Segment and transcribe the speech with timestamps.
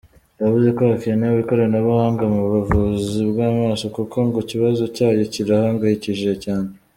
[0.41, 6.69] Yavuze ko hakenewe ikoranabuhanga mu buvuzi bw’amaso kuko ngo ikibazo cyayo kirahangayikishije cyane.